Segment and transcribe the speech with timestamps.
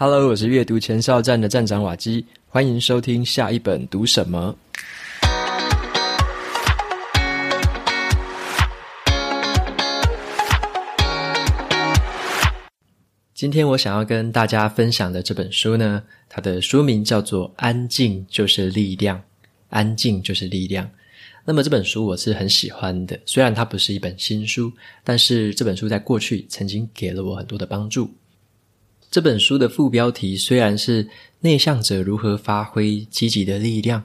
[0.00, 4.56] Hello，我是阅读前哨站的站长瓦基，欢迎收听下一本读什么。
[13.34, 19.18] 今天我想要跟大家分享的这本书呢，它的书名叫做《安静就是力量》，
[19.70, 20.88] 安静就是力量。
[21.44, 24.70] 那么这本书我是很喜欢的，虽然它不是一本新书，
[25.02, 28.08] 但是这本书在过去曾经给了我很多的帮助。
[29.10, 31.08] 这本书的副标题虽然是
[31.40, 34.04] “内向者如何发挥积极的力量”，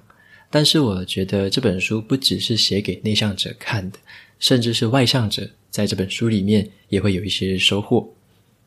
[0.50, 4.00] 但是我觉得这本书不只是写给内向者看的，
[4.40, 8.14] 甚至是外向者在这本书里面也会有一些收获。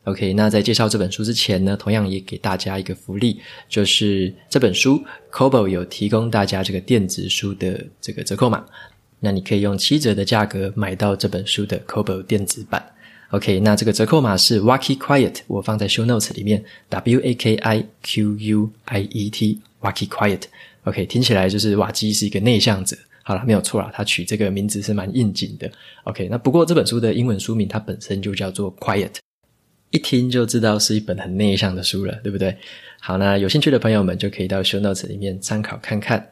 [0.04, 8.62] OK，那在介绍这本书之前呢，同样也给大家一个福利，就是这本书 Kobo 有提供大家这个电子书的这个折扣码，
[9.20, 12.92] 那你可以用七折的价格买到这本书的 Kobo 电子版。
[13.30, 20.42] OK，那这个折扣码是 Waki Quiet，我放在 Show Notes 里面，W A K I Q U I E T，Waki Quiet。
[20.84, 22.96] OK，听起来就是瓦基是一个内向者。
[23.24, 25.68] 好了，没有错啦，他取这个名字是蛮应景的。
[26.04, 29.16] OK，那不过这本书的英文书名它本身就叫做 Quiet，
[29.90, 32.56] 一听就知道是一本很内向的书了，对不对？
[33.00, 36.30] 好，那有兴趣的朋友们就可以到 Show Notes 里面参考看看。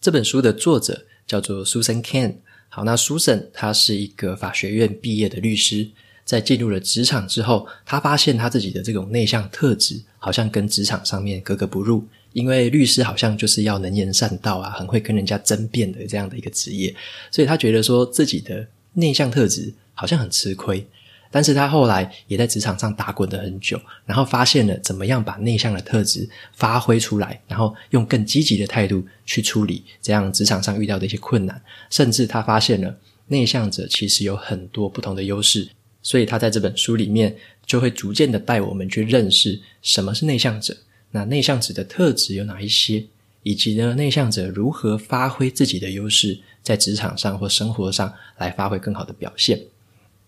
[0.00, 2.36] 这本书的作者叫做 Susan Cain。
[2.68, 5.90] 好，那 Susan 她是一个法学院毕业的律师。
[6.30, 16.94] 在进入了职场之后，他发现他自己的这种内向特质好像跟职场上面格格不入，因为律师好像就是要能言善道啊，很会跟人家争辩的这样的一个职业，
[17.32, 20.86] 所以他觉得说自己的内向特质好像很吃亏。
[21.32, 35.68] 但是他后来也在职场上打滚了很久，然后发现了怎么样把内向的特质发挥出来，然后用更积极的态度去处理这样职场上遇到的一些困难，甚至他发现了内向者其实有很多不同的优势。
[36.02, 40.76] 所以他在这本书里面就会逐渐的带我们去认识什么是内向者，
[41.10, 43.04] 那内向者的特质有哪一些，
[43.42, 49.60] 以及呢，内向者如何发挥自己的优势，在职场上或生活上来发挥更好的表现。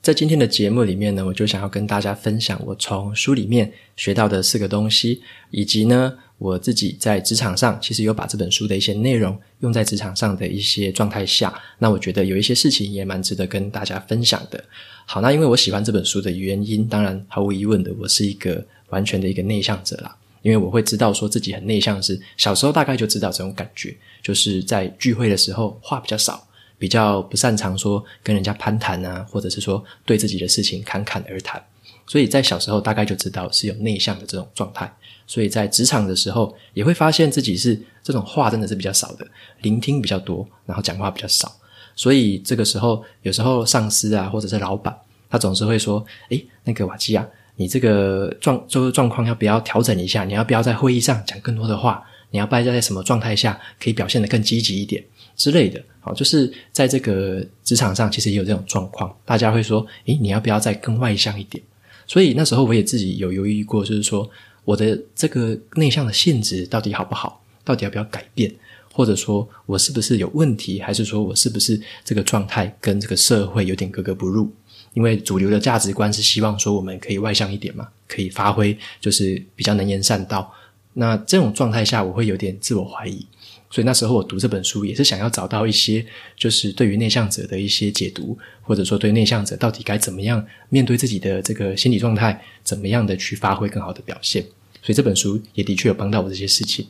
[0.01, 14.63] 在今天的节目里面呢，我就想要跟大家分享我从书里面学到的四个东西，以及呢，我自己在职场上其实有把这本书的一些内容用在职场上的一些状态下，那我觉得有一些事情也蛮值得跟大家分享的。
[15.07, 20.17] 好，那因为我喜欢这本书的原因，当然毫无疑问的，我是一个完全的一个内向者啦。
[20.43, 26.45] 因为我会知道说自己很内向，是小时候大概就知道这种感觉，就是在聚会的时候话比较少，
[26.77, 31.65] 比较不擅长说跟人家攀谈啊，或者是说对自己的事情侃侃而谈。
[32.09, 34.93] 所以在小时候大概就知道是有内向的这种状态。
[35.33, 39.27] 所以在职场的时候也会发现自己是这种话真的是比较少的，
[39.63, 41.51] 聆听比较多，然后讲话比较少。
[41.97, 44.95] 所以这个时候，有时候上司啊，或者是老板，
[45.31, 47.27] 他总是会说：“诶，那个瓦基啊，
[47.57, 50.23] 你这个状就是状况要不要调整一下？
[50.23, 52.05] 你要不要在会议上讲更多的话？
[52.31, 55.03] 你要不要在什么状态下可以表现得更积极一点
[55.35, 61.65] 之类的？”好，就是在这个职场上，其实也有这种状况，大家会说：“诶，你要不要再更外向一点？”
[62.07, 64.29] 所以那时候我也自己有犹豫过，就是说
[64.65, 67.43] 我的这个内向的性质到底好不好？
[67.65, 68.53] 到底要不要改变？
[68.93, 74.51] 或者说我是不是有问题，还是说我是不是这个状态跟这个社会有点格格不入？
[74.95, 80.53] 因为主流的价值观是希望说我们可以外向一点嘛，可以发挥，就是比较能言善道。
[80.93, 83.27] 那这种状态下，我会有点自我怀疑。
[83.73, 86.05] 所以那时候我读这本书，也是想要找到一些，
[86.37, 94.43] 就是对于内向者的一些解读，或者说对内向者到底该怎么样面对自己的这个心理状态，怎么样的去发挥更好的表现。
[94.83, 96.87] 所以这本书也的确有帮到我这些事情。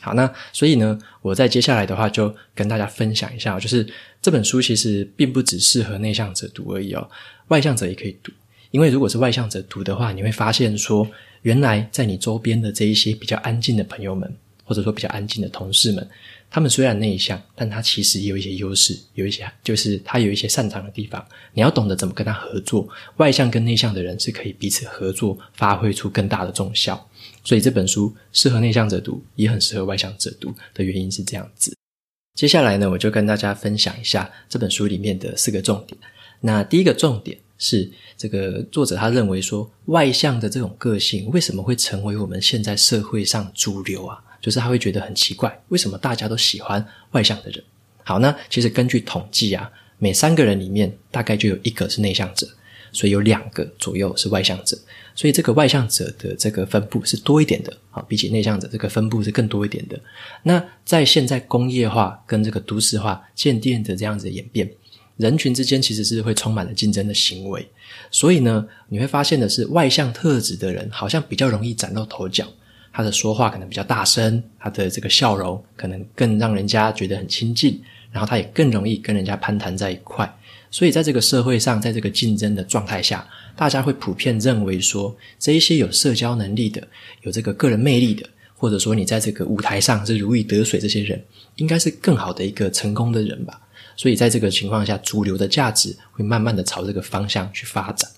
[0.00, 3.84] 好，那所以呢，我在接下来的话就跟大家分享一下，就是
[4.20, 7.10] 这本书其实并不只适合内向者读而已哦，
[7.48, 8.30] 外向者也可以读。
[8.70, 11.08] 因为如果是外向者读的话，你会发现说，
[11.42, 14.34] 原来在你周边的这一些比较安静的朋友们，
[14.64, 16.08] 或者说比较安静的同事们，
[16.50, 21.24] 他们虽然内向，但他其实也有一些优势，有一些就是他有一些擅长的地方。
[21.52, 22.88] 你要懂得怎么跟他合作。
[23.16, 27.08] 外向跟内向的人是可以彼此合作，发挥出更大的重效。
[27.44, 31.76] 所以这本书适合内向者读，也很适合外向者读的原因是这样子。
[32.34, 35.98] 接下来呢，我就跟大家分享一下这本书里面的四个重点。
[36.40, 44.22] 那第一个重点是，这个作者他认为说，外向的这种个性为什么会成为我们现在社会上主流啊？
[44.42, 47.64] 就是他会觉得很奇怪，为什么大家都喜欢外向的人？
[48.04, 52.46] 好，那其实根据统计啊，每三个人里面大概就有一个是内向者。
[52.94, 54.78] 所以有两个左右是外向者，
[55.14, 59.98] 所以这个外向者的这个分布是多一点的啊，比起内向者这个分布是更多一点的。
[60.42, 64.70] 那在现在工业化跟这个都市化渐渐的这样子的演变，
[65.16, 67.66] 人群之间其实是会充满了竞争的行为，
[68.10, 72.46] 所以呢，你会发现的是，外向特质的人好像比较容易崭露头角，
[72.92, 77.80] 他的说话可能比较大声，他的这个笑容可能更让人家觉得很亲近，
[78.10, 80.30] 然后他也更容易跟人家攀谈在一块。
[80.70, 86.82] 所以在这个社会上，在这个竞争的状态下，大家会普遍认为说，这一些有社交能力的、
[87.22, 91.22] 有这个个人魅力的，或者说你在这个舞台上是如鱼得水，这些人
[91.56, 93.60] 应该是更好的一个成功的人吧。
[93.96, 98.10] 所以在这个情况下，主流的价值会慢慢的朝这个方向去发展。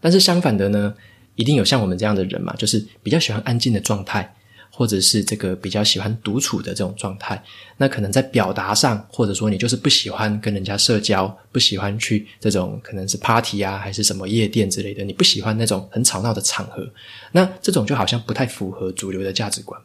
[0.00, 0.92] 但是相反的呢，
[1.36, 4.34] 一定有像我们这样的人嘛，就是比较喜欢安静的状态，
[4.70, 7.42] 或者是这个比较喜欢独处的这种状态。
[7.76, 16.88] 那可能在表达上，或者说你就是不喜欢跟人家社交，不喜欢去这种可能是 party 啊，还是什么夜店之类的，你不喜欢那种很吵闹的场合。
[17.32, 19.80] 那这种就好像不太符合主流的价值观。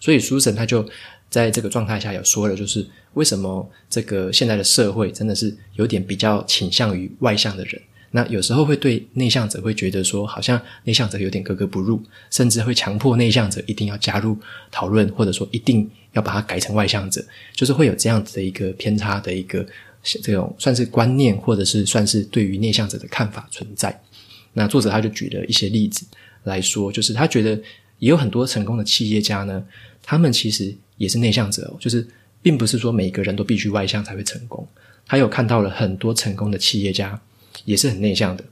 [0.00, 0.84] 所以书神他就
[1.30, 2.86] 在这个状态下有说了，就是。
[3.14, 7.82] 为什么这个现在的社会真的是有点比较倾向于外向的人？
[8.12, 12.00] 那有时候会对内向者会觉得说，好像内向者有点格格不入，
[12.30, 14.38] 甚至会强迫内向者一定要加入
[14.70, 17.24] 讨论，或者说一定要把它改成外向者，
[17.54, 19.66] 就是会有这样子的一个偏差的一个
[20.02, 24.00] 这种算是观念，或者是算是对于内向者的看法存在。
[24.52, 26.06] 那作者他就举了一些例子
[26.44, 27.50] 来说，就是他觉得
[27.98, 29.64] 也有很多成功的企业家呢，
[30.02, 32.06] 他们其实也是内向者，就是。
[32.44, 34.66] 并不是说每个人都必须外向才会成功，
[35.06, 37.16] 他有看到了很多成功的企业家
[37.64, 38.44] 也是很内向的。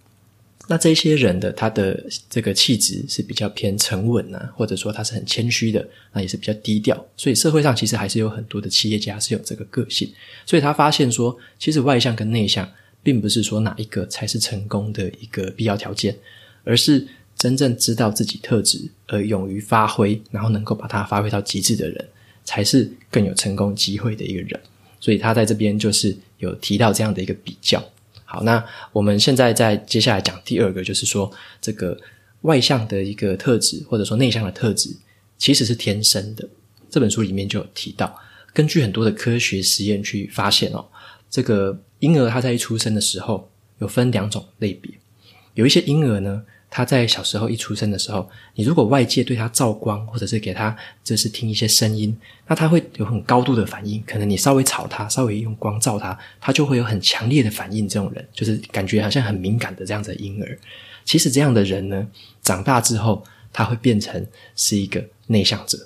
[0.69, 7.05] 那这些人的他的这个气质是比较偏沉稳啊，或者说他是很谦虚的，那也是比较低调。
[7.17, 10.09] 所以社会上其实还是有很多的企业家是有这个个性。
[10.47, 12.71] 所以他发现说，其实外向跟内向
[13.03, 16.17] 并不是说哪一个才是成功的一个必要条件，
[16.63, 17.07] 而是
[17.37, 22.09] 真正知道自己特质而勇于发挥，然后能够把它发挥到极致的人。
[22.43, 24.61] 才是更有成功机会的一个人，
[24.99, 27.85] 所以他在这边就是有提到这样的一个比较。
[28.33, 31.29] 好，那我们现在在接下来讲第二个，就是说
[31.61, 31.99] 这个
[32.43, 34.97] 外向的一个特质，或者说内向的特质，
[35.37, 36.49] 其实是天生的。
[36.89, 38.17] 这本书里面就有提到，
[38.55, 40.87] 根据很多的科学实验去发现哦，
[41.29, 43.51] 这个婴儿他在一出生的时候
[43.81, 44.93] 有分两种类别，
[45.55, 46.45] 有一些婴儿呢。
[46.73, 54.01] 他在小时候一出生的时候，你如果外界对他照光，或者是给他就是听一些声音，那他会有很高度的反应。
[54.07, 57.89] 可能你稍微吵他，稍微用光照他，他就会有很强烈的反应。
[57.89, 60.57] 这种人就是感觉好像很敏感的这样子的婴儿。
[61.05, 62.07] 其实这样的人呢，
[62.41, 64.25] 长大之后他会变成
[64.55, 65.77] 是一个内向者。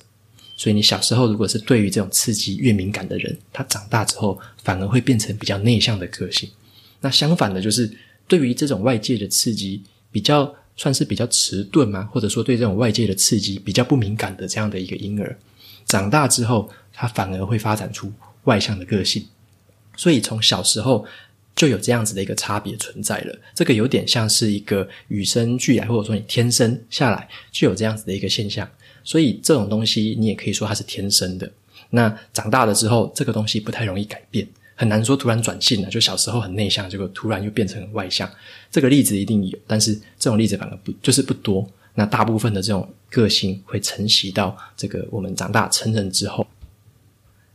[0.59, 6.51] 所以你小时候如果是对于这种刺激越敏感的人，他长大之后反而会变成比较内向的个性。
[7.01, 7.91] 那相反的，就是
[8.29, 9.83] 对于这种外界的刺激
[10.13, 10.55] 比较。
[10.77, 15.37] 算是比较迟钝嘛，或者说对这种外界的刺激比较不敏感的这样的一个婴儿，
[15.87, 18.13] 长大之后他反而会发展出
[18.45, 19.27] 外向的个性，
[19.97, 21.07] 所以从小时候
[21.55, 23.39] 就有这样子的一个差别存在了。
[23.55, 28.69] 这个有点像是一个与生俱来，或者说你天生下来就有这样子的一个现象，
[29.05, 31.51] 所以这种东西你也可以说它是天生的。
[31.91, 34.47] 那长大了之后，这个东西不太容易改变。
[34.75, 38.29] 很难说突然转性了，就小时候很内向，结果突然又变成外向。
[38.71, 41.67] 这个例子一定有，但是这种例子反而不就是不多。
[41.95, 46.47] 那大部分的这种个性会承袭到这个我们长大成人之后。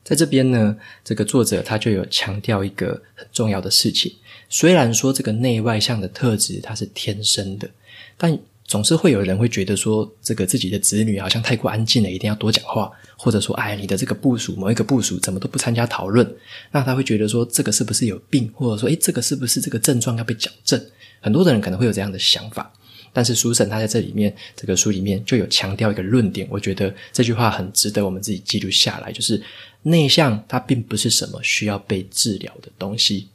[0.02, 4.12] 在这边呢，这个作者他就有强调一个很重要的事情：
[4.48, 7.70] 虽然说这个内外向的特质它是天生的，
[8.18, 8.36] 但
[8.70, 12.92] 总是会有人会觉得说，这个自己的子女好像太过安静了，一定要多讲话。
[13.18, 16.36] 或者说，哎，你的这个部署，某一个部署怎么都不参加讨论？
[16.72, 18.48] 那他会觉得说，这个是不是有病？
[18.54, 20.80] 或者说，哎，这个是不是这个症状要被矫正？
[21.20, 22.72] 很多的人可能会有这样的想法。
[23.12, 29.42] 但是书神他在这里面，这个书里面就有强调一个论点，我觉得这句话很值得我们自己记录下来，就是
[29.82, 33.28] 内向它并不是什么需要被治疗的东西。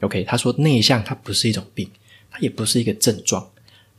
[0.00, 1.88] OK，他说内向它不是一种病，
[2.32, 3.48] 它也不是一个症状，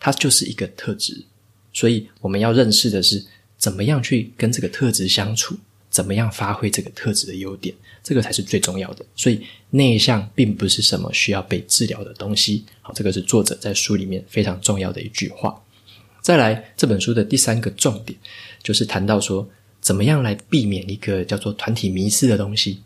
[0.03, 1.23] 它就是一个特质。
[1.71, 3.25] 所以我们要认识的是。
[3.55, 5.55] 怎么样去跟这个特质相处？
[5.89, 7.73] 怎么样发挥这个特质的优点？
[8.03, 9.05] 这个才是最重要的。
[9.15, 12.65] 所以内向并不是什么需要被治疗的东西。
[12.81, 15.57] 好，这个是作者在书里面非常重要的一句话。
[16.21, 18.19] 再来，这本书的第三个重点
[18.61, 19.47] 就是谈到说，
[19.79, 22.81] 怎么样来避免一个叫做团体迷失的东西。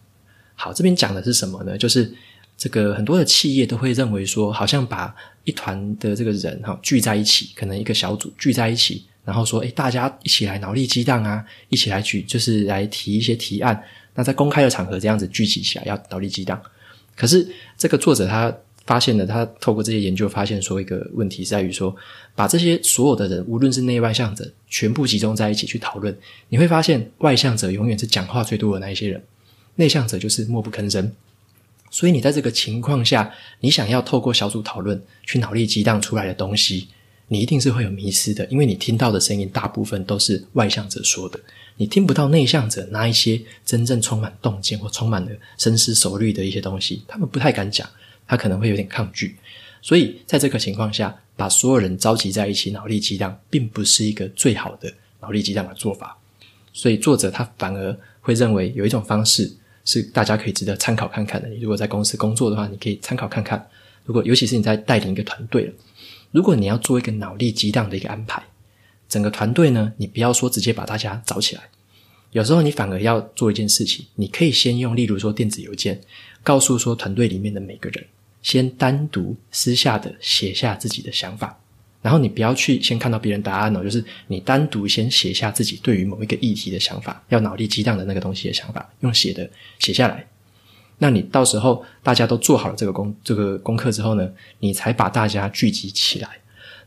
[0.54, 1.76] 好，这边讲的是什么呢？
[1.76, 2.14] 就是
[2.56, 5.16] 这个很多的企业都会认为说，好像把
[5.48, 9.06] 一团的这个人哈聚在一起，可能一个小组聚在一起。
[9.24, 13.82] 然后说，诶，大家一起来脑力激荡啊，一起来举，就是来提一些提案。
[14.14, 16.62] 那在公开的场合这样子聚集起来，要脑力激荡。
[17.16, 18.54] 可是这个作者他
[18.86, 21.96] 发现了，他透过这些研究发现说，一个问题在于说，
[22.36, 26.18] 把这些所有的人，无论是内外向者，全部集中在一起去讨论，
[26.50, 29.22] 你会发现，外向者永远是讲话最多的那一些人，
[29.76, 31.10] 内向者就是默不吭声。
[31.90, 36.90] 所以你在这个情况下，你想要透过小组讨论去脑力激荡出来的东西，
[37.28, 41.40] 你一定是会有迷失的，因为你听到的声音大部分都是外向者说的，
[41.78, 47.90] 你听不到内向者那一些真正充满洞见或充满了深思熟虑的一些东西，他们不太敢讲，
[48.28, 49.36] 他可能会有点抗拒。
[49.82, 56.18] 所以在这个情况下，把所有人召集在一起脑力激荡，并不是一个最好的脑力激荡的做法。
[56.74, 59.52] 所以作者他反而会认为有一种方式。
[59.88, 61.48] 是大家可以值得参考看看的。
[61.48, 63.66] 你如果在公司工作的话，你可以参考看看。
[64.04, 65.74] 如果尤其是你在带领一个团队了，
[66.32, 68.44] 如果你要做一个脑力激荡的一个安排，
[69.08, 71.62] 整个团队呢，你不要说直接把大家找起来，
[72.32, 76.02] 有时候你反而要做一件事情，你可以先用，例如说电子邮件，
[76.44, 78.06] 告诉说团队里面的每个人，
[78.42, 81.58] 先单独私下的写下自己的想法。
[82.08, 89.50] 然后你不要去先看到别人答案哦，就是你单独先写下自己对于某一个议题的想法，要脑力激荡的那个东西的想法，用写的
[89.80, 90.26] 写下来。
[91.00, 96.30] 那你到时候大家都做好了这个功这个功课之后呢，你才把大家聚集起来。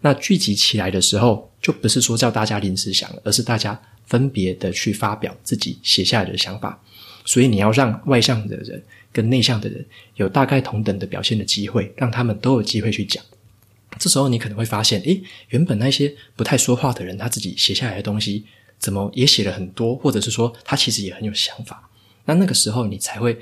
[0.00, 6.83] 那聚集起来的时候，就不是说叫大家临时想，而是大家分别的去发表自己写下来的想法。
[7.27, 9.85] 所以你要让外向的人跟内向的人
[10.15, 13.23] 有大概同等的表现的机会，让他们都有机会去讲。
[13.99, 18.45] 这时候你可能会发现，诶，原本那些不太说话的人，他自己写下来的东西，
[18.79, 21.91] 怎么也写了很多，或者是说他其实也很有想法。
[22.25, 23.37] 那那个时候你才会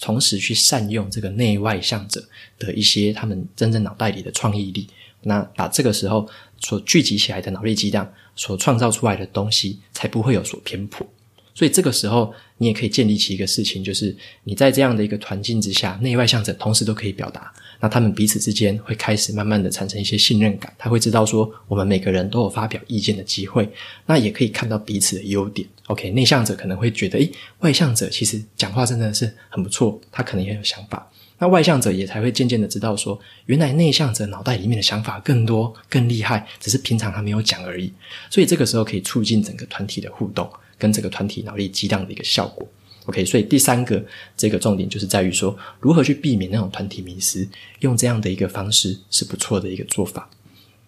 [0.00, 2.26] 同时去善用这个内外向者
[2.58, 4.88] 的一些他们真正脑袋里的创意力，
[5.22, 6.28] 那把这个时候
[6.60, 11.06] 所聚集起来的脑力激荡所创造出来的东西，才不会有所偏颇。
[11.54, 17.52] 所以这个时候，你也可以建立起一个事情，就是你在这样的一个环境之下，内外向者同时都可以表达。
[17.82, 23.68] 那他们彼此之间会开始慢慢的产生一些信任感，他会知道说，我们每个人都有发表意见的机会，
[24.06, 25.68] 那也可以看到彼此的优点。
[25.88, 31.10] OK，内向者可能会觉得，诶，外向者其实讲话真的是很不错，他可能也有想法。
[31.38, 37.92] 那外向者也才会渐渐的知道说，原来内向者脑袋里面的想法更多、更厉害，只是平常他没有讲而已。
[38.30, 40.48] 所以这个时候可以促进整个团体的互动。
[40.78, 42.68] 跟这个团体脑力激荡的一个效果
[43.06, 44.04] ，OK，所以第三个
[44.36, 47.48] 这个重点就是在于说，如何去避免那种团体迷失，
[47.80, 50.30] 用这样的一个方式是不错的一个做法。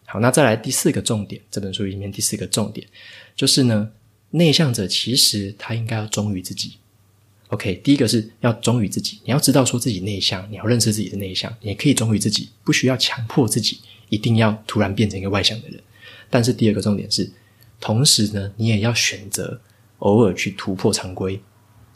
[0.06, 2.86] 好，那再来第四个重点，这本书里面第四个重点
[3.34, 3.90] 就是呢，
[4.30, 6.74] 内向者其实他应该要忠于自己。
[7.48, 15.80] OK，第一个是要忠于自己，你要知道说自己内向，你要认识自己的内向，你也可以忠于自己，不需要强迫自己一定要突然变成一个外向的人。
[16.30, 17.30] 但是第二个重点是，
[17.80, 19.60] 同时呢，你也要选择。
[20.00, 21.40] 偶尔去突破常规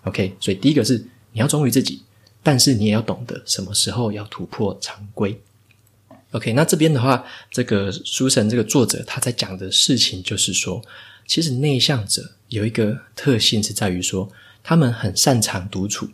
[0.08, 0.96] ，OK，所以第一个是
[1.32, 2.02] 你要忠于自己，
[2.42, 5.38] 但是你也要懂得什么时候要突破常规
[6.32, 6.52] ，OK。
[6.54, 10.82] 那这边的话，这个书神这个作者他在讲的事情就是说，
[11.26, 14.30] 其实内向者有一个特性是在于说，
[14.62, 16.08] 他们很擅长独处。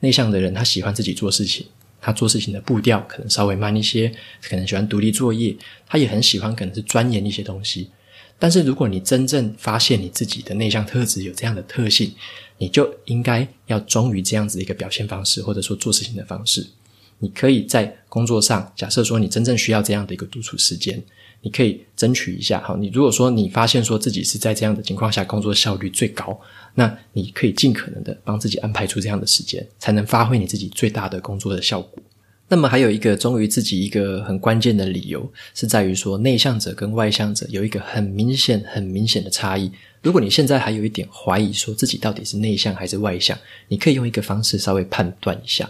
[0.00, 1.66] 内向的人他喜欢自己做事情，
[2.00, 5.56] 他做事情的步调可能稍微慢一些，可能喜欢独立作业，
[5.86, 7.90] 他也很喜欢可能是钻研一些东西。
[8.38, 12.12] 但是，如果你真正发现你自己的内向特质有这样的特性，
[12.62, 16.64] 你就应该要忠于这样子的一个表现方式，或者说做事情的方式。
[17.18, 21.02] 你可以在工作上，假设说你真正需要这样的一个独处时间，
[21.40, 22.62] 你可以争取一下。
[22.62, 26.40] 好，你如果说你发现说自己是在这样的情况下工作效率最高，
[26.76, 32.01] 那你可以尽可能的帮自己安排出这样的时间，才能发挥你自己最大的工作的效果。
[32.52, 39.72] 那么还有一个忠于自己一个很关键的理由，是在于说内向者跟外向者有一个很明显、很明显的差异。
[40.02, 43.34] 如果你现在还有一点怀疑，说自己到底是内向还是外向，
[43.68, 45.66] 你可以用一个方式稍微判断一下。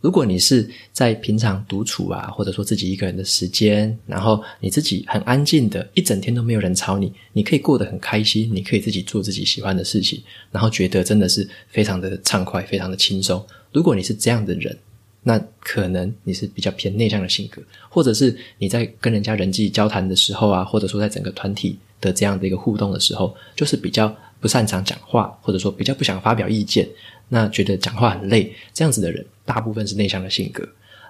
[0.00, 13.44] 如果你是在平常独处啊，或者说自己一个人的时间，然后你自己很安静的，一整天都没有人吵你，你可以过得很开心，你可以自己做自己喜欢的事情，然后觉得真的是非常的畅快，非常的轻松。
[13.70, 14.74] 如果你是这样的人，
[15.22, 26.88] 那可能你是比较偏内向的性格，或者是你在跟人家人际交谈的时候啊，或者说在整个团体的这样的一个互动的时候，就是比较不擅长讲话，或者说比较不想发表意见，
[27.28, 30.68] 那觉得讲话很累，这样子的人大部分是内向的性格。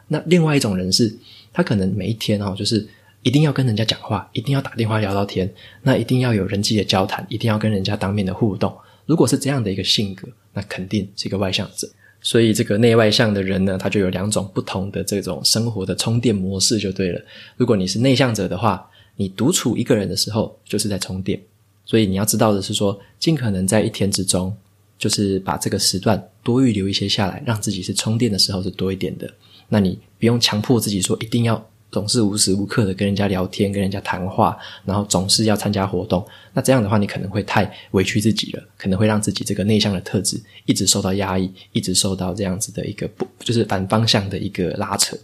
[0.08, 1.16] 那另外一种人是，
[1.52, 2.86] 他可能每一天哦，就是
[3.22, 5.50] 一定要跟人家讲话，一定要打电话聊聊天，
[5.82, 8.76] 那一定要有人际的交谈，一定要跟人家当面的互动。
[9.06, 11.88] 如果是这样的一个性格，那肯定是一个外向者。
[12.22, 17.20] 所以，这个内外向的人呢，他就有两种不同的这种生活的充电模式，就对了。
[17.56, 21.40] 如果你是内向者的话，你独处一个人的时候，就是在充电。
[21.84, 24.56] 所以你要知道的是说，尽可能在一天之中，
[24.96, 29.28] 就是把这个时段多预留一些下来，让自己是充电的时候是多一点的。
[29.68, 36.26] 那你不用强迫自己说一定要总是无时无刻的跟人家聊天、跟人家谈话，然后总是要参加活动。
[36.54, 45.16] 那这样的话，你可能会太委屈自己了，可能会让自己这个内向的特质一直受到压抑，一直受到这样子的一个不就是反方向的一个拉扯。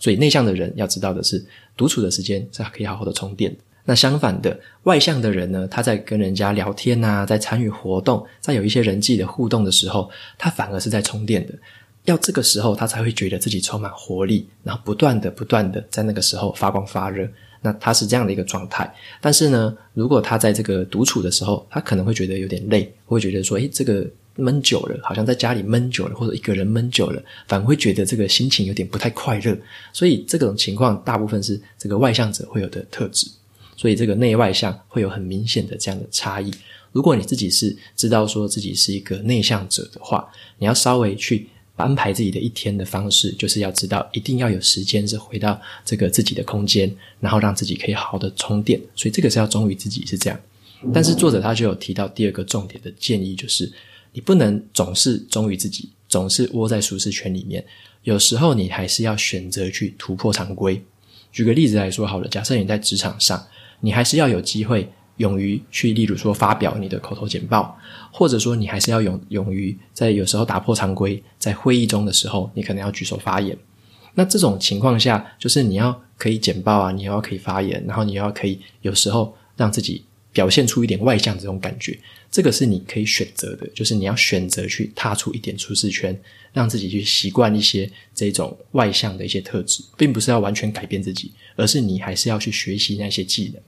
[0.00, 1.44] 所以内向的人要知道的是，
[1.76, 3.54] 独处的时间是可以好好的充电。
[3.84, 11.52] 那相反的，外向的人呢，他在跟人家聊天呐，在参与活动，在有一些人际的互动的时候，他反而是在充电的。
[12.04, 17.28] 要这个时候，他才会觉得自己充满活力，然后不断的、不断的在那个时候发光发热。
[17.62, 18.94] 那他是这样的一个状态。
[19.22, 24.06] 但是呢，如果他在这个独处的时候，他可能会觉得有点累，会觉得说：“诶，这个
[24.36, 29.56] 闷久了，好像在家里闷久了，或者一个人闷久了，反而会觉得这个心情有点不太快乐。”
[29.94, 33.26] 所以这种情况大部分是这个外向者会有的特质。
[33.78, 36.52] 所以这个内外向会有很明显的这样的差异。
[36.92, 41.48] 如果你自己是知道说自己是一个内向者的话，你要稍微去。
[41.76, 48.80] 安排自己的一天的方式，就是要知道一定要有时间是回到这个自己的空间，然后让自己可以好好的充电。
[48.94, 50.40] 所以这个是要忠于自己，是这样。
[50.92, 53.70] 但是作者他就有提到第二个重点的建议，就是
[54.12, 57.64] 你不能总是忠于自己，总是窝在舒适圈里面。
[58.02, 60.80] 有时候你还是要选择去突破常规。
[61.32, 63.44] 举个例子来说好了，假设你在职场上，
[63.80, 64.88] 你还是要有机会。
[65.18, 67.78] 勇于去，例如说发表你的口头简报，
[68.10, 73.56] 或者说你还是要勇勇于在有时候打破常规，在会议中的时候，你可能要举手发言。
[74.14, 81.98] 那这种情况下，就是你要可以简报啊，你要可以发言，然后你要可以有时候让自己表现出一点外向这种感觉，
[82.30, 86.16] 这个是你可以选择的，就是你要选择去踏出一点舒适圈，
[86.52, 93.62] 让自己去习惯一些这种外向的一些特质，并不是要完全改变自己，而是你还是要去学习那些技能。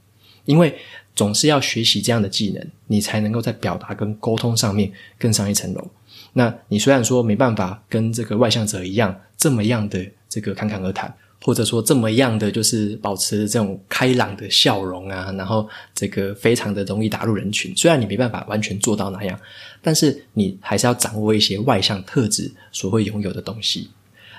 [0.46, 0.74] 因为
[1.14, 5.86] 总是要学习这样的技能，你才能够在表达跟沟通上面更上一层楼。
[6.32, 11.12] 那你虽然说没办法跟这个外向者一样这么样的这个侃侃而谈，
[11.42, 17.74] 或者说这么样的就是保持这种开朗的笑容啊，然后这个非常的容易打入人群。
[17.74, 19.38] 虽然你没办法完全做到那样，
[19.80, 23.88] 但是你还是要掌握一些外向特质所会拥有的东西。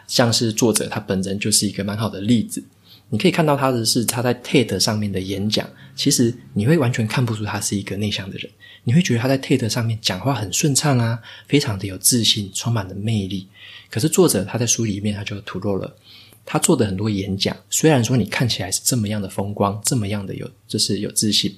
[0.05, 2.63] 像是作者他本人就是一个蛮好的例子。
[3.09, 8.49] 你可以看到他的是他在 TED 上面的演讲，其实你会完全看不出他是一个内向的人，
[8.83, 13.47] 你会觉得他在 TED 上面讲话很顺畅啊，非常的有自信，充满了魅力。
[13.89, 15.95] 可是作者他在书里面他就吐露了，
[16.45, 21.55] 他做的很多演讲，虽然说你看起来是这么样的风光，这么样的有就是有自信，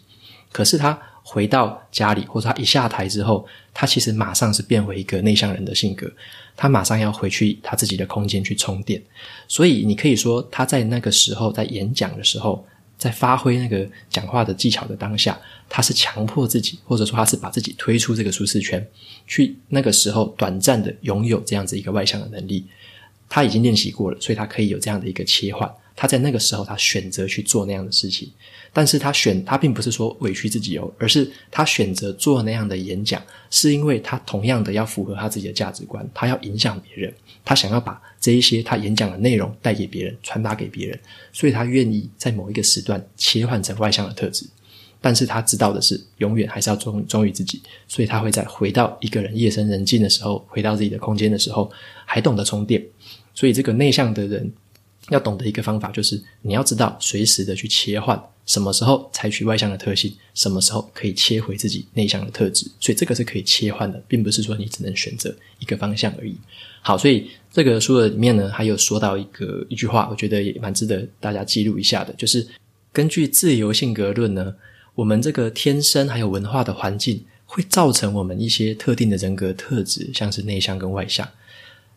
[0.52, 1.00] 可是他。
[1.32, 6.12] 回到家里，或者他一下台之后，他其实马上是变回一个内向人的性格，
[6.58, 9.00] 他马上要回去他自己的空间去充电。
[9.48, 12.65] 所以你可以说，他在那个时候在演讲的时候，
[12.98, 15.39] 在发挥那个讲话的技巧的当下，
[15.70, 18.84] 他是强迫自己，或者说他是把自己推出这个舒适圈，
[19.28, 22.65] 去那个时候短暂的拥有这样子一个外向的能力。
[23.30, 25.72] 他已经练习过了，所以他可以有这样的一个切换。
[25.96, 28.32] 他在那个时候，他选择去做那样的事情，
[28.71, 40.99] 但是他选他并不是说委屈自己哦，而是他选择做那样的演讲，是因为他同样的要符合他自己的价值观，他要影响别人，他想要把这一些他演讲的内容带给别人，传达给别人，
[41.34, 44.45] 所以他愿意在某一个时段切换成外向的特质，
[45.01, 51.71] 但是他知道的是，永远还是要忠忠于自己，所以他会在回到一个人夜深人静的时候，回到自己的空间的时候，
[52.05, 52.86] 还懂得充电，
[53.34, 54.51] 所以这个内向的人。
[55.10, 62.66] 要懂得一个方法，就是你要知道随时的去切换，什么时候采取外向的特性，什么时候可以切回自己内向的特质。
[62.80, 66.36] 所以这个是可以切换的，并不是说你只能选择一个方向而已。
[66.82, 72.46] 好，所以这个书的里面呢，还有说到一个一句话，我觉得也蛮值得大家记录一下的，就是
[72.92, 74.56] 根据自由性格论呢，
[74.96, 81.28] 我们这个天生还有文化的环境会造成我们一些特定的人格特质，像是内向跟外向。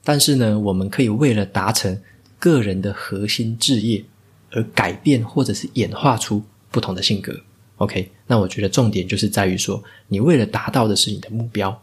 [0.04, 1.98] 但是呢，我们可以为了达成
[2.38, 4.04] 个人的核心志业，
[4.52, 7.38] 而改变或者是演化出不同的性格。
[7.76, 11.82] OK，那我觉得重点就是在于说，你为了达到的是你的目标，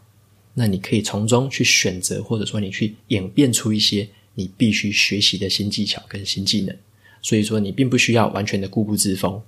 [0.54, 6.74] 那你可以从中去选择，或者说你去演变出一些你必须学习的新技巧跟新技能。
[7.20, 9.42] 所以说，你并不需要完全的固步自封，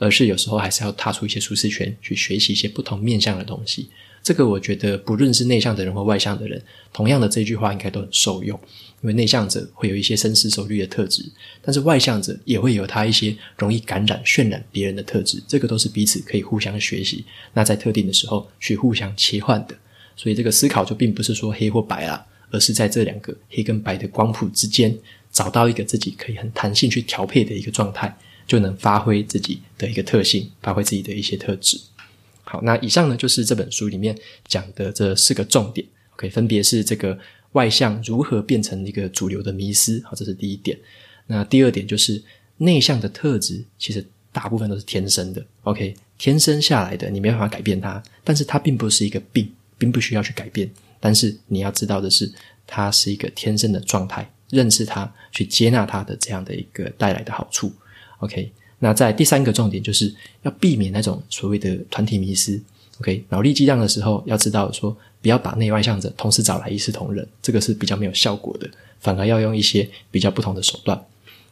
[0.00, 3.88] 而是有时候还是要踏出一些舒适圈，去学习一些不同面向的东西。
[4.22, 6.60] 这个我觉得，不论是内向的人或外向的人，
[6.92, 8.58] 同样的这句话应该都很受用。
[9.02, 11.24] 因为内向者会有一些深思熟虑的特质，
[11.62, 15.42] 但是外向者也会有他一些容易感染、渲染别人的特质。
[15.46, 19.74] 这个都是彼此可以互相学习，那在特定的时候去互相切换的。
[20.16, 24.94] 所以这个思考就并不是说黑或白啦，而是在这两个黑跟白的光谱之间，
[25.32, 28.14] 找到一个自己可以很弹性去调配的一个状态，
[28.50, 31.80] 就能发挥自己的一个特性，发挥自己的一些特质。
[32.42, 34.12] 好，那以上呢就是这本书里面
[34.48, 37.16] 讲的这四个重点，OK，分别是这个
[37.52, 40.76] 外向如何变成一个主流的迷思，好，这是第一点。
[41.28, 42.20] 那第二点就是
[42.56, 50.68] 内向的特质其实大部分都是天生的，OK，天生下来的，你没办法改变它，但是它并不是一个病，并不需要去改变。
[50.98, 52.28] 但是你要知道的是，
[52.66, 57.72] 它是一个天生的状态，认识它，去接纳它的这样的一个带来的好处
[58.20, 58.50] ，OK。
[58.78, 62.58] 那在第三个重点就是要避免那种所谓的团体迷失
[62.98, 63.22] ，OK。
[63.28, 70.98] 脑力激荡的时候要知道说，不要把内外向者同时找来一视同仁，这个是比较没有效果的，反而要用一些比较不同的手段。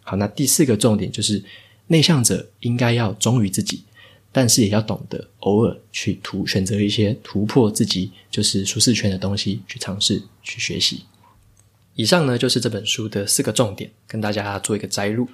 [0.03, 1.45] 好，那第四个重点就是
[1.89, 3.83] 内向者应该要忠于自己，
[4.33, 11.03] 但是也要懂得偶尔去突选择一些突破自己就是舒适圈的东西去尝试去学习。
[11.95, 15.29] 以上呢就是这本书的四个重点，跟大家做一个摘录。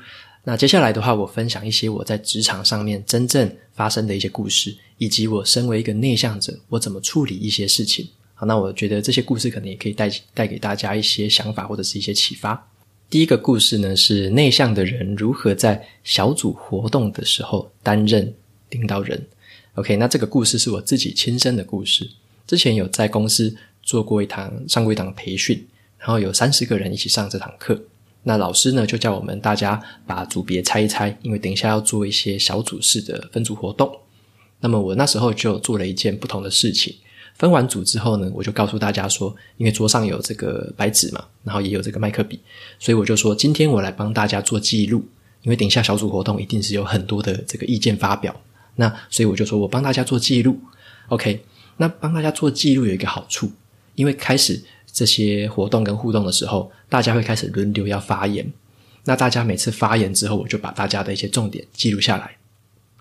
[0.46, 8.06] 那接下来的话，我分享一些我在职场上面真正发生的一些故事，以及我身为一个内向者，我怎么处理一些事情。
[8.34, 12.70] 好，那我觉得这些故事可能也可以带带给大家一些想法或者是一些启发。
[13.08, 18.34] 第一个故事呢，是内向的人如何在小组活动的时候担任
[18.70, 19.26] 领导人。
[19.76, 22.10] OK，那这个故事是我自己亲身的故事。
[22.46, 27.80] 之前有在公司做过一堂上过一堂培训，然后有三十个人一起上这堂课。
[28.24, 33.94] 那老师呢，就叫我们大家把组别猜一猜，因为等一下要做一些小组式的分组活动。
[34.60, 36.94] 那么我那时候就做了一件不同的事情。
[37.36, 42.40] 分完组之后呢，我就告诉大家说，因为桌上有这个白纸嘛，然后也有这个麦克笔，
[42.78, 45.04] 所以我就说，今天我来帮大家做记录。
[45.42, 48.34] 因为等一下小组活动一定是有很多的这个意见发表，
[48.76, 50.58] 那所以我就说我帮大家做记录。
[51.08, 51.44] OK，
[51.76, 53.52] 那帮大家做记录有一个好处，
[53.94, 54.62] 因为开始。
[54.94, 58.50] 这些活动跟互动的时候，大家会开始轮流要发言。
[59.04, 62.36] 那大家每次发言之后，我就把大家的一些重点记录下来。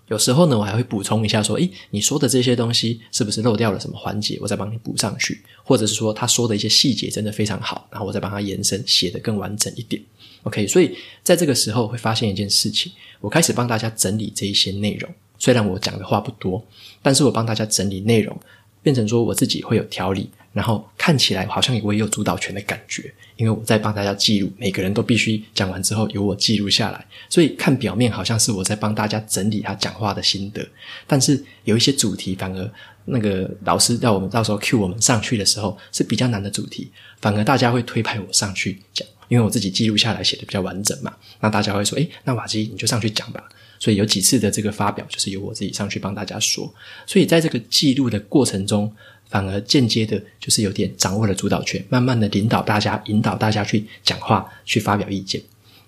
[0.08, 4.36] 有时候呢，我还会补充一下，说：“诶，你说的这些东西是不是漏掉了什么环节？
[4.42, 10.02] 我再帮你补上去。”或者是说，他说的一些细节真的非常好，然后我再帮他延伸，写得更完整一点。
[10.42, 15.10] OK，所以在这个时候会发现一件事情，我开始帮大家整理这一些内容。
[15.38, 16.62] 虽然我讲的话不多，
[17.00, 18.38] 但是我帮大家整理内容，
[18.82, 20.28] 变成说我自己会有条理。
[20.54, 30.64] 然后看起来好像我也有主导权的感觉，因为我在帮大家记录，每个人都必须讲完之后由我记录下来，所以看表面好像是我在帮大家整理他讲话的心得，
[31.08, 32.70] 但是有一些主题反而
[33.06, 36.88] 那个老师要我们到时候 cue 我们上去的时候是比较难的主题，
[37.20, 43.42] 反而大家会推派我上去讲，因为我自己记录下来写的比较完整嘛，那大家会说，诶，那瓦基你就上去讲吧，
[43.80, 46.72] 所以有几次的这个发表就是由我自己上去帮大家说，
[47.08, 48.94] 所以在这个记录的过程中。
[49.30, 55.40] 反而间接的，就是有点掌握了主导权，慢慢的领导大家，引导大家去讲话，去发表意见。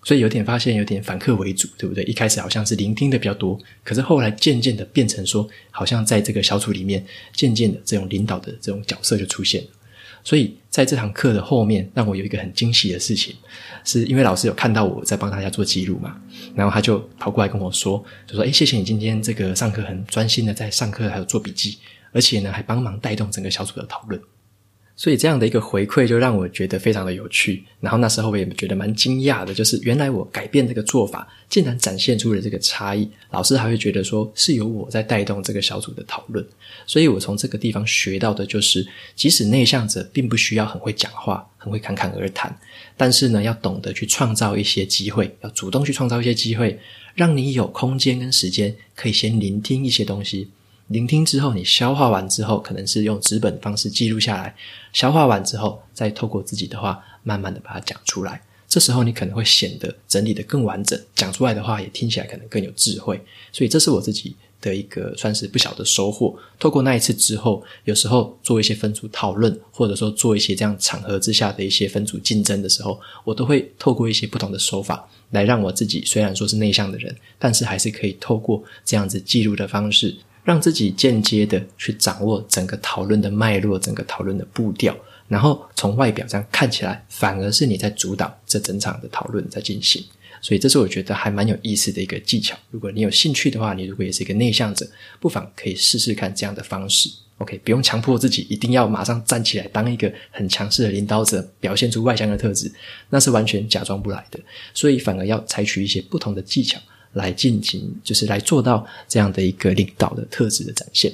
[0.04, 2.04] 所以有点发现，有点反客为主，对不对？
[2.04, 9.68] 一开始好像是聆听的比较多，可是后来渐渐的变成说，好像在这个小组里面，渐渐的这种领导的这种角色就出现了。
[10.22, 13.34] 所以在这堂课的后面，让我有一个很惊喜的事情，
[13.84, 16.20] 是因为老师有看到我在帮大家做记录嘛，
[16.54, 21.78] 然后他就跑过来跟我说，就说：“诶，谢谢你今天这个上课很专心的在上课，还有做笔记。”
[22.12, 24.20] 而且呢，还帮忙带动整个小组的讨论，
[24.94, 27.64] 所以这样的一个回馈就让我觉得非常的有趣。
[27.80, 33.08] 然后那时候我也觉得蛮惊讶的，就是原来我改变这个做法，竟然展现出了这个差异。
[33.30, 36.46] 老师还会觉得说是由我在带动这个小组的讨论。
[36.86, 42.56] 所以我从这个地方学到的就是，即使内向者并不需要很会讲话，很会侃侃而谈，
[42.96, 46.78] 但是呢，要懂得去创造一些机会，要主动去创造一些机会，
[47.14, 50.48] 让你有空间跟时间可以先聆听一些东西。
[50.88, 54.54] 聆听之后，你消化完之后，可能是用纸本的方式记录下来。
[54.92, 58.40] 消化完之后，再透过自己的话，慢慢的把它讲出来。
[58.68, 63.20] 这时候你可能会显得整理得更完整，讲出来的话也听起来可能更有智慧。
[63.52, 66.36] 所以这是我自己的一个算是不小的收获。
[66.58, 80.14] 透过那一次之后，有时候做一些分组讨论，或者说做一些这样场合之下的一些分组竞争的时候，我都会透过一些不同的手法，来让我自己虽然说是内向的人，但是还是可以透过这样子记录的方式。
[80.46, 90.02] 让自己间接的去掌握整个讨论的脉络，整个讨论的步调，然后从外表这样看起来，反而是你在主导这整场的讨论在进行。
[90.40, 92.56] 所以这是我觉得还蛮有意思的一个技巧。
[92.70, 94.86] 如果你有兴趣的话，你如果也是一个内向者，
[95.18, 97.10] 不妨可以试试看这样的方式。
[97.38, 102.70] OK，不用强迫自己一定要马上站起来当一个很强势的领导者，表现出外向的特质，
[103.10, 104.38] 那是完全假装不来的。
[104.72, 106.78] 所以反而要采取一些不同的技巧。
[107.16, 111.12] 来进行，就是来做到这样的一个领导的特质的展现。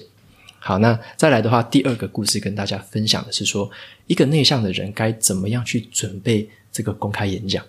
[0.59, 3.69] 好，那再来的话，第二个故事跟大家分享的是说，
[4.07, 7.65] 一个内向的人该怎么样去准备这个公开演讲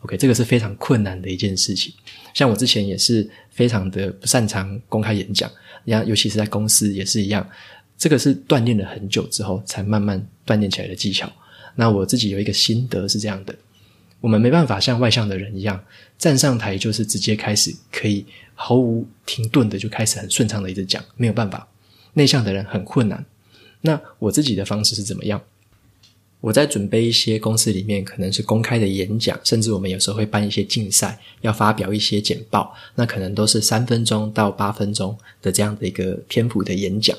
[0.00, 1.92] ？OK，这个是非常困难的一件事情。
[2.32, 5.50] 像我之前也是非常的不擅长公开演讲，
[5.84, 7.46] 你看，尤其是在公司也是一样，
[7.98, 11.30] 这个是锻炼了很久之后才慢慢锻炼起来的技巧。
[11.74, 13.54] 那我自己有一个心得是这样的。
[14.20, 15.82] 我们没办法像外向的人一样
[16.18, 21.66] 站上台就是直接开始可以毫无停顿的就开始很顺畅的一直讲，没有办法。
[22.14, 23.24] 内向的人很困难。
[23.80, 25.40] 那我自己的方式是怎么样？
[26.40, 37.16] 我在准备一些公司里面可能是公开的演讲，甚至我们有时候会办一些竞赛，要发表一些简报，那可能都是三分钟到八分钟的这样的一个篇幅的演讲。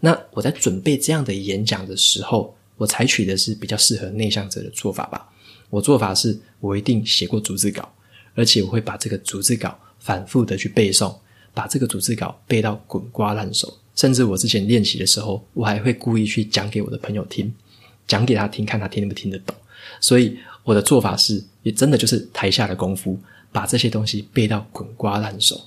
[0.00, 5.26] 那我在准备这样的演讲的时候，我采取的是比较适合内向者的做法吧。
[5.70, 7.88] 我做法是我一定写过逐字稿，
[8.34, 11.14] 而且我会把这个逐字稿反复的去背诵，
[11.52, 13.78] 把这个逐字稿背到滚瓜烂熟。
[13.94, 17.52] 甚至我之前练习的时候，我还会故意去讲给我的朋友听。
[18.06, 19.54] 讲给他听，看他听不听得懂。
[20.00, 23.20] 所以我的做法是，也真的就是台下的功夫，
[23.52, 25.60] 把这些东西背到滚瓜烂熟。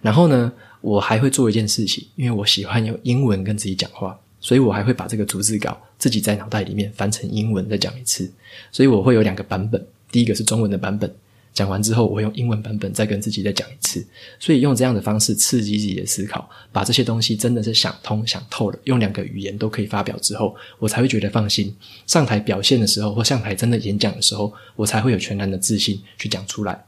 [0.00, 8.30] 然后呢，我还会做一件事情，因为我喜欢用英文跟自己讲话，所以我还会把这个逐字稿自己在脑袋里面翻成英文再讲一次。
[8.70, 11.10] 所以我会有两个版本，第一个是中文的版本。
[11.54, 14.06] 讲完之后，我会用英文版本再跟自己再讲一次，
[14.38, 21.74] 所以用这样的方式刺激自己的思考，把这些东西真的是想通、想透了，用两个语言都可以发表之后，我才会觉得放心。
[22.06, 26.84] 上台表现的时候，或上台真的演讲的时候，我才会有全然的自信去讲出来。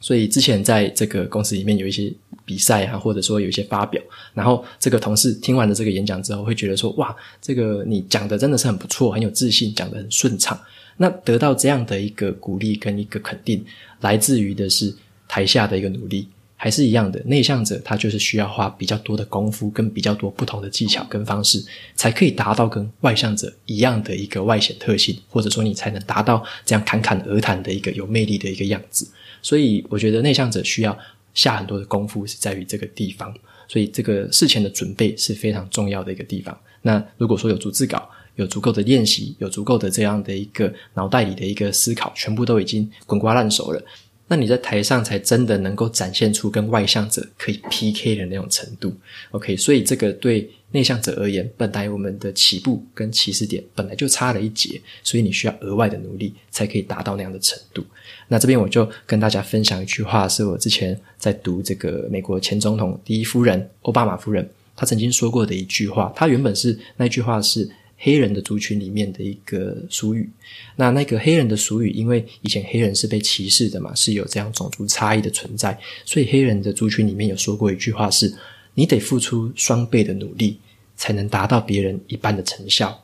[0.00, 2.12] 所以之前在这个公司里面有一些
[2.46, 4.00] 比赛啊，或者说有一些发表，
[4.32, 10.58] 然后这个同事听完了这个演讲之后，会觉得说：“哇，这个你讲的真的是很不错，很有自信，讲得很顺畅。”
[10.96, 13.62] 那得到这样的一个鼓励跟一个肯定，
[14.00, 14.94] 来自于的是
[15.28, 17.20] 台下的一个努力，还是一样的。
[17.26, 21.62] 内向者他就是需要花比较多的功夫，跟比较多不同的技巧跟方式，
[21.96, 29.06] 才可以达到跟外向者一样的一个外显特性，或者说你才能达到这样侃侃而谈的一个有魅力的一个样子。
[29.42, 30.98] 所以我觉得内向者需要
[31.36, 33.32] 下很多的功夫，是在于这个地方。
[33.68, 36.56] 所以这个事前的准备是非常重要的一个地方。
[36.82, 43.82] 那如果说有逐字稿，有足够的练习，有足够的这样的一个脑袋里的一个思考，全部都已经滚瓜烂熟了。
[44.28, 48.92] 那你在台上才真的能够展现出跟外向者可以 PK 的那种程度。
[49.30, 57.84] OK，所以这个对内向者而言，本来我们的起步跟起始点本来就差了一截，所以你需要额外的努力才可以达到那样的程度。
[58.28, 66.12] 那这边我就跟大家分享一句话，是我之前在读这个美国前总统第一夫人欧巴马夫人，她曾经说过的一句话。
[66.16, 67.68] 她原本是那句话是。
[67.98, 70.28] 黑人的族群里面的一个俗语，
[70.76, 78.30] 那那个黑人的俗语，因为以前黑人是被歧视的嘛，是有这样种族差异的存在，所以黑人的族群里面有说过一句话是：
[78.76, 80.60] 你得付出双倍的努力，
[80.96, 83.02] 才能达到别人一半的成效。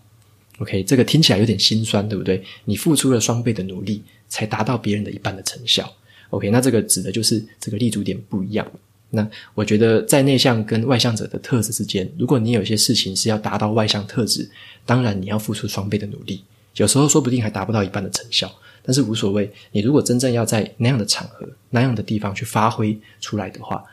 [0.59, 2.41] OK，这个听起来有点心酸，对不对？
[2.67, 5.91] 你付出了双倍的努力，才达到别人的一半的成效。
[6.31, 8.71] OK，那这个指的就是这个立足点不一样。
[9.15, 14.49] 那我觉得，在内向跟外向者的特质之间，如果你有些事情是要达到外向特质，
[14.87, 16.45] 当然你要付出双倍的努力，
[16.77, 18.51] 有时候说不定还达不到一半的成效，
[18.83, 19.51] 但是无所谓。
[19.73, 23.85] 你如果真正要在那样的场合、那样的地方去发挥出来的话，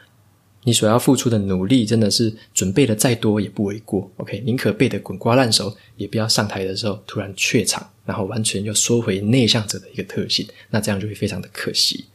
[0.64, 4.12] 你所要付出的努力真的是准备的再多也不为过。
[4.18, 12.06] OK，宁可背得滚瓜烂熟，也不要上台的时候突然怯场，然后完全又缩回内向者的一个特性，那这样就会非常的可惜。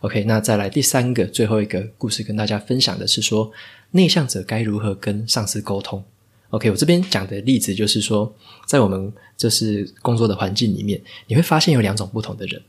[0.00, 3.52] OK，那再来第三个最后一个故事跟大家分享的是说，
[3.92, 6.04] 内向者该如何跟上司沟通
[6.50, 8.34] ？OK，我这边讲的例子就是说，
[8.66, 12.60] 在我们就是工作的环境里面，你会发现有两种不同的人，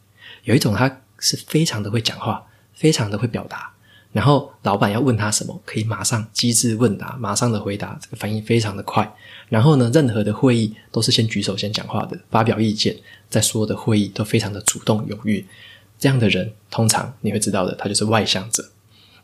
[0.43, 3.73] 有一种他是非常的会讲话，非常的会表达，
[4.13, 9.13] 然后老板要问他什么，可以马上机智问答，马上的回答，这个反应非常的快。
[9.49, 12.95] 然后呢，任何的会议都是先举手先讲话的，发表意见，
[13.29, 15.43] 在所有的会议都非常的主动踊跃。
[15.99, 18.63] 这样的人，通常你会知道的，他就是外向者。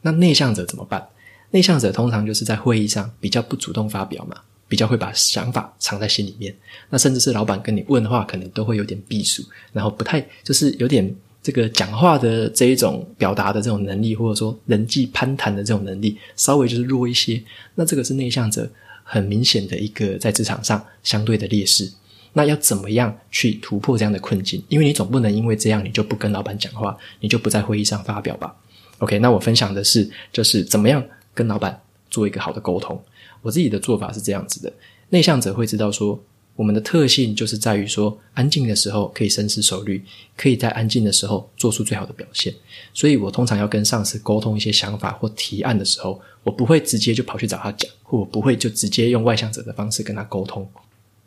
[0.02, 1.08] 那内向者怎么办？
[1.52, 6.56] 内向者通常就是在会议上比较不主动发表嘛，比较会把想法藏在心里面。
[6.90, 17.42] 那甚至是老板跟你问的话，可能都会有点避暑，然后不太就是有点这个讲话的这一种表达的这种能力，或者说人际攀谈的这种能力，稍微就是弱一些。
[17.76, 18.70] 那这个是内向者
[19.04, 21.90] 很明显的一个在职场上相对的劣势。
[22.34, 24.62] 那要怎么样去突破这样的困境？
[24.70, 28.56] 因为你总不能因为这样你就不跟老板讲话，你就不在会议上发表吧
[29.00, 33.02] ？OK，那我分享的是，就是怎么样跟老板做一个好的沟通。
[33.42, 34.72] 我自己的做法是这样子的：
[35.10, 36.22] 内向者会知道说，
[36.60, 40.04] 我们的特性就是在于说，安静的时候可以深思熟虑，
[40.36, 42.54] 可以在安静的时候做出最好的表现。
[42.94, 50.70] 所以我通常要跟上司沟通一些想法或提案的时候，我不会直接就跑去找他讲，或我不会就直接用外向者的方式跟他沟通。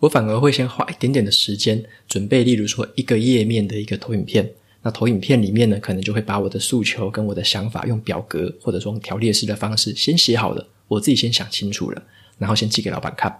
[0.00, 4.52] 我反而会先花一点点的时间准备，例如说一个页面的一个投影片。
[4.82, 12.02] 那投影片里面呢，可能就会把我的诉求跟我的想法用表格或者说用条列式的方式先写好了，我自己先想清楚了，
[12.36, 13.34] 然后先寄给老板看。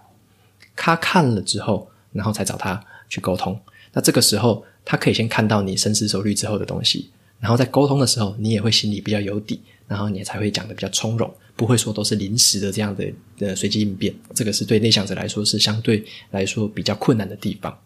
[0.75, 3.59] 他看了之后，然后才找他去沟通。
[3.91, 7.09] 那这个时候，他可以先看到你深思熟虑之后的东西，
[7.39, 13.05] 然后在沟通的时候，你也会心里比较有底，然后你才会讲得比较从容，不会说都是临时的这样的
[13.37, 14.13] 的随机应变。
[14.33, 17.77] 这个是对内向者来说是相对来说比较困难的地方。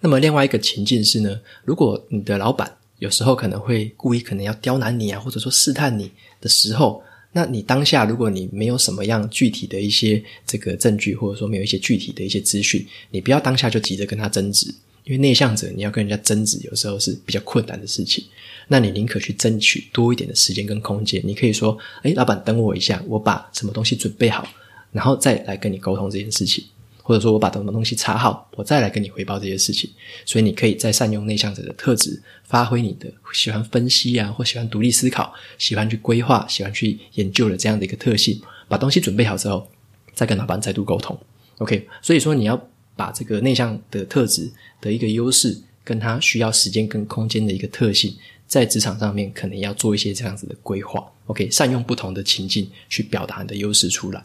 [0.00, 7.02] 那么另外一个情境是呢，如果你的老板有时候可能会故意可能要刁难你啊，或者说试探你的时候。
[7.32, 14.66] 那你当下，如果你没有什么样具体的一些这个证据，或者说没有一些具体的一些资讯，你不要当下就急着跟他争执，
[15.04, 18.24] 因为内向者你要跟人家争执，有时候是比较困难的事情。
[18.66, 24.48] 那你宁可去争取多一点的时间跟空间，你可以说：“哎，老板，等我一下，我把什么东西准备好，
[24.90, 26.64] 然后再来跟你沟通这件事情。”
[27.10, 29.90] 或者说我把什么东西查好，我再来跟你汇报这些事情。
[30.24, 38.40] 所以你可以再善用内向者的特质，发挥你的喜欢分析啊，或喜欢独立思考，喜欢去规划，喜欢去研究的这样的一个特性。
[38.68, 39.68] 把东西准备好之后，
[40.14, 41.18] 再跟老板再度沟通。
[41.58, 42.56] OK，所以说你要
[42.94, 44.48] 把这个内向的特质
[44.80, 48.14] 的一个优势，跟他需要时间跟空间的一个特性，
[48.46, 51.04] 在职场上面可能要做一些这样子的规划。
[51.26, 54.24] OK，善用不同的情境去表达你的优势出来。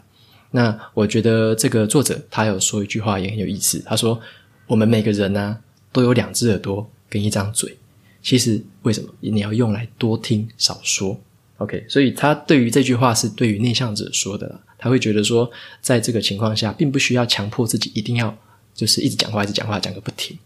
[0.50, 4.18] 那我觉得这个作者他有说一句话也很有意思，他说
[4.66, 5.58] ：“我们每个人呢、
[5.92, 7.76] 都有两只耳朵跟一张嘴，
[8.22, 11.18] 其实为什么你要用来多听少说
[11.58, 18.36] ？”OK，所以他对于这句话是对于内向者说的啦，他会觉得说，在这个情况下，并不需要强迫自己一定要
[18.74, 20.38] 就是一直讲话一直讲话讲个不停，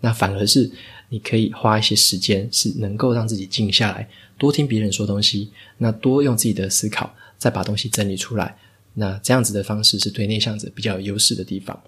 [0.00, 0.70] 那反而是
[1.08, 8.56] 你可以花一些时间，是能够让自己静下来，多听别人说东西，那多用自己的思考，再把东西整理出来。
[8.94, 11.80] 那这样子的方式是对内向者比较有优势的地方。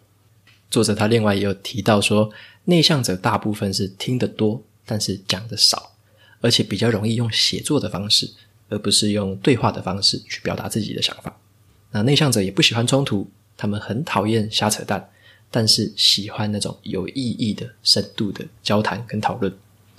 [0.71, 2.31] 作者他另外也有提到说，
[2.65, 5.93] 内向者大部分是听得多，但是讲得少，
[6.41, 8.31] 而且比较容易用写作的方式，
[8.69, 11.37] 而不是用对话的方式去表达自己的想法。
[11.91, 15.11] 那内向者也不喜欢冲突，他们很讨厌瞎扯淡，
[15.51, 19.53] 但是喜欢那种有意义的、深度的交谈跟讨论。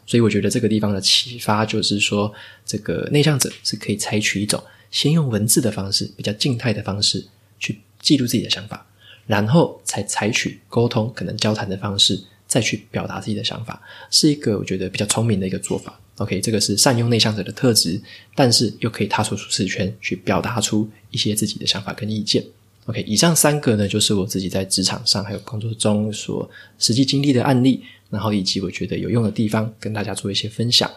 [0.05, 2.33] 所以我觉得这个地方的启发就是说，
[2.65, 4.63] 这个内向者是可以采取一种。
[4.91, 7.25] 先用文字的方式，比较静态的方式
[7.57, 8.85] 去记录自己的想法，
[9.25, 15.97] 然后才采取沟通，可能交谈的方式，再去表达自己的想法，是一个我觉得比较聪明的一个做法。
[16.17, 17.99] OK，这个是善用内向者的特质，
[18.35, 22.43] 但是又可以踏出舒适圈，去表达出一些自己的想法跟意见。
[22.85, 30.91] OK，以上三个呢，就是我自己在职场上还有工作中所实际经历的案例，然后以及我觉得有用的地方，跟大家做一些分享。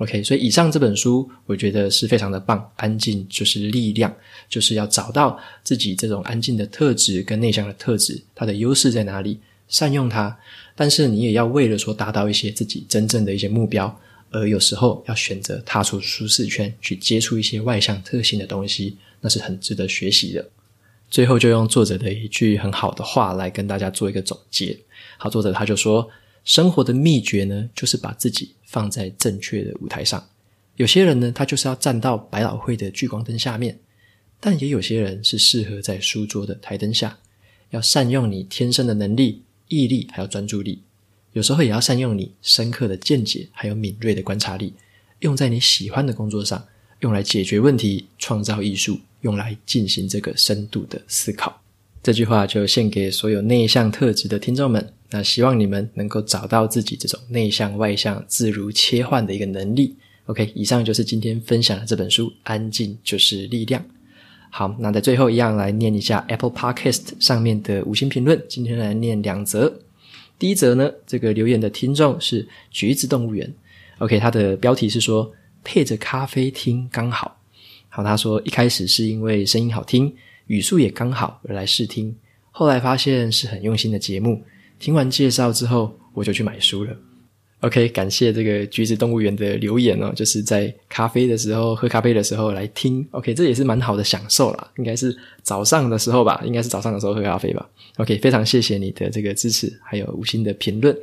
[0.00, 2.72] OK，所以以上这本书我觉得是非常的棒。
[2.76, 4.10] 安静就是力量，
[4.48, 10.34] 就是要找到自己这种安静的特质跟内向的特质，它的优势在哪里，善用它。
[10.74, 13.94] 但是你也要为了说达到一些自己真正的一些目标，
[14.30, 20.48] 而有时候要选择踏出舒适圈，去接触一些外向特性的东西，那是很值得学习的。
[21.10, 24.74] 最后就用作者的一句很好的话来跟大家做一个总结。
[25.18, 26.08] 好，作者他就说。
[26.42, 30.24] 生活的秘诀呢，就是把自己放在正确的舞台上。
[30.76, 33.74] 有些人呢，他就是要站到百老汇的聚光灯下面；
[34.38, 37.18] 但也有些人是适合在书桌的台灯下。
[37.70, 40.82] 要善用你天生的能力、毅力，还有专注力。
[41.32, 44.72] 有时候也要善用你深刻的见解，还有敏锐的观察力，
[45.20, 46.64] 用在你喜欢的工作上，
[47.00, 51.60] 用来解决问题、创造艺术，用来进行这个深度的思考。
[52.02, 54.92] 这句话就献给所有内向特质的听众们。
[55.10, 59.96] 那希望你们能够找到自己这种内向外向自如切换的一个能力。
[60.26, 63.82] OK，以上就是今天分享的这本书《安静就是力量》。
[64.48, 68.40] 好，那在最后一样来念一下 Apple Podcast 上面的五星评论。
[68.48, 69.72] 今天来念两则。
[70.38, 73.52] 第一则呢，这个留言的听众是橘子动物园。
[73.98, 75.30] OK，他的标题是说
[75.62, 77.36] 配着咖啡听刚好。
[77.88, 80.12] 好，他说一开始是因为声音好听。
[80.50, 82.12] 语速也刚好而来试听，
[82.50, 84.42] 后来发现是很用心的节目。
[84.80, 86.90] 听完介绍之后，我就去买书了。
[87.60, 93.06] OK，感谢这个橘子动物园的留言哦，就是在咖啡的时候，喝咖啡的时候来听。
[93.12, 97.70] OK，这也是蛮好的享受啦，应该是早上的时候吧，应该是早上的时候喝咖啡吧。
[97.98, 100.98] OK，非常谢谢你的这个支持，还有五星的评论。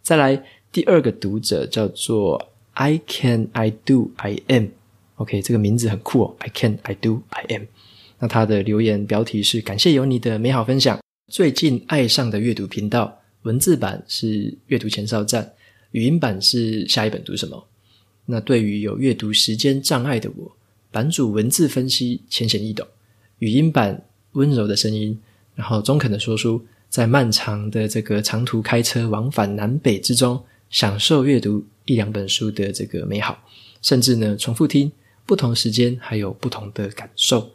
[0.00, 4.68] 再来第二个读者叫做 I can I do I am。
[5.16, 7.64] OK，这个名字很酷哦，I can I do I am。
[8.20, 10.98] 那他的留言标题是“感谢有你的美好分享”。
[11.30, 15.52] 最近爱上的阅读频道，文字版是阅读前哨站，
[15.92, 17.66] 语音版是下一本读什么？
[18.26, 20.50] 那对于有阅读时间障碍的我，
[20.90, 22.86] 版主文字分析浅显易懂，
[23.38, 25.16] 语音版温柔的声音，
[25.54, 33.38] 然后中肯的说书，在漫长的这个长途开车往返南北之中，享受阅读一两本书的这个美好，
[33.80, 34.90] 甚至呢重复听，
[35.24, 37.48] 不同时间还有不同的感受。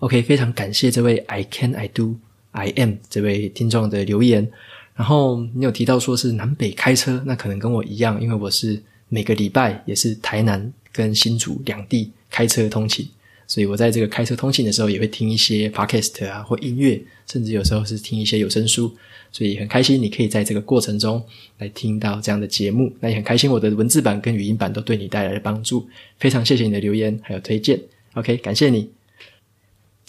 [0.00, 2.16] OK，非常感谢这位 I can I do
[2.52, 4.50] I am 这位听众的留言。
[4.96, 13.06] 然后你有提到说是南北开车，那可能跟我一样，因为我是每个礼拜也是台南跟新竹两地开车通勤，
[13.46, 16.98] 所以我在这个开车通勤的时候也会听一些 podcast 啊或音乐，
[17.30, 18.90] 甚至有时候是听一些有声书，
[19.30, 21.22] 所以很开心你可以在这个过程中
[21.58, 25.86] 来听到这样的节目，那也很开心我的文字版跟语音版都对你带来了帮助，
[26.18, 27.78] 非常谢谢你的留言还有推荐
[28.14, 28.88] ，OK，感谢你。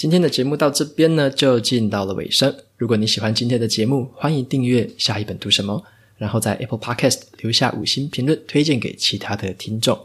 [0.01, 2.51] 今天的节目到这边呢，就进到了尾声。
[2.75, 5.83] 如果你喜欢今天的节目，欢迎订阅下一本读什么，
[6.17, 9.95] 然后在 Apple Podcast 留下五星评论，推荐给其他的听众。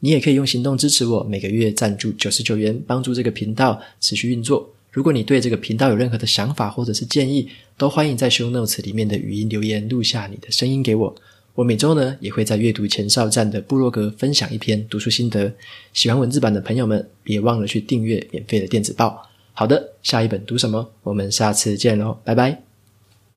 [0.00, 4.72] 你也可以用行动支持我，每个月赞助九十九元，帮助这个频道持续运作。
[4.90, 7.46] 如果你对这个频道有任何的想法或者是建议，
[7.76, 11.14] 都欢迎在 Show Notes 里面的语音留言录下你的声音给我。
[11.52, 15.52] 我每周呢也会在阅读前哨站的部落格分享一篇读书心得。
[15.92, 19.28] 喜欢文字版的朋友们，别忘了去订阅免费的电子报。
[19.52, 20.90] 好的，下一本读什么？
[21.02, 22.71] 我们下次见喽，拜拜。